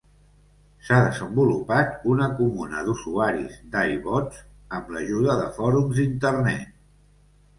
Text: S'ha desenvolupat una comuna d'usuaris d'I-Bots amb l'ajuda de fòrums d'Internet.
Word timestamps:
S'ha 0.85 0.99
desenvolupat 1.07 2.05
una 2.13 2.29
comuna 2.39 2.79
d'usuaris 2.87 3.59
d'I-Bots 3.75 4.41
amb 4.79 4.89
l'ajuda 4.95 5.35
de 5.43 5.47
fòrums 5.59 6.01
d'Internet. 6.01 6.73